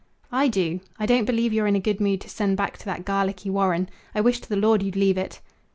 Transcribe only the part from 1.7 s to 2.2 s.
a good